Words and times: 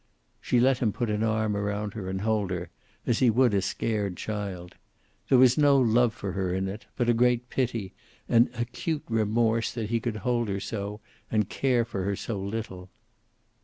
She 0.41 0.59
let 0.59 0.79
him 0.79 0.91
put 0.91 1.11
an 1.11 1.21
arm 1.21 1.55
around 1.55 1.93
her 1.93 2.09
and 2.09 2.21
hold 2.21 2.49
her, 2.49 2.71
as 3.05 3.19
he 3.19 3.29
would 3.29 3.53
a 3.53 3.61
scared 3.61 4.17
child. 4.17 4.73
There 5.29 5.37
was 5.37 5.59
no 5.59 5.77
love 5.77 6.11
for 6.11 6.31
her 6.31 6.55
in 6.55 6.67
it, 6.67 6.87
but 6.95 7.07
a 7.07 7.13
great 7.13 7.51
pity, 7.51 7.93
and 8.27 8.49
acute 8.55 9.03
remorse 9.07 9.71
that 9.75 9.91
he 9.91 9.99
could 9.99 10.15
hold 10.25 10.49
her 10.49 10.59
so 10.59 11.01
and 11.29 11.47
care 11.49 11.85
for 11.85 12.03
her 12.05 12.15
so 12.15 12.39
little. 12.39 12.89